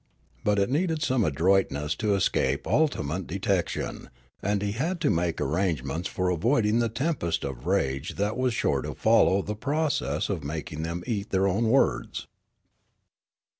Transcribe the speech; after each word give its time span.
But 0.43 0.57
it 0.57 0.71
needed 0.71 1.03
some 1.03 1.23
adroitness 1.23 1.93
to 1.97 2.15
escape 2.15 2.65
ultimate 2.65 3.27
detection, 3.27 4.09
and 4.41 4.63
he 4.63 4.71
had 4.71 4.99
to 5.01 5.11
make 5.11 5.39
arrangements 5.39 6.09
for 6.09 6.31
avoiding 6.31 6.79
the 6.79 6.89
tempest 6.89 7.43
of 7.43 7.67
rage 7.67 8.15
that 8.15 8.35
was 8.35 8.55
sure 8.55 8.81
to 8.81 8.95
follow 8.95 9.43
the 9.43 9.53
process 9.55 10.27
of 10.27 10.43
making 10.43 10.81
them 10.81 11.03
eat 11.05 11.29
their 11.29 11.47
own 11.47 11.69
words. 11.69 12.25